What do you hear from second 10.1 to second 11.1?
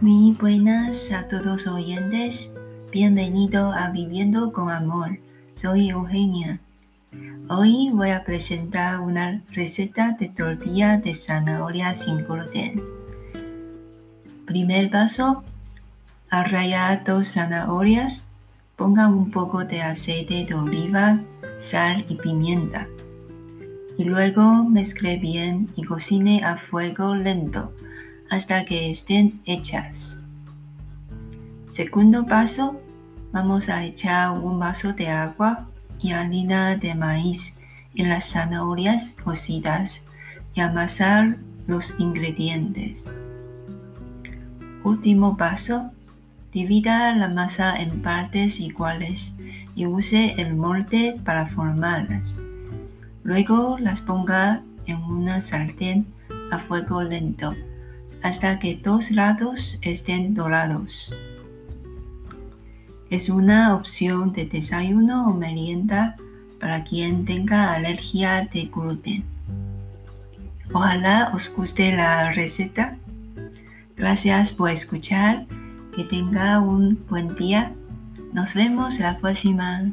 de tortilla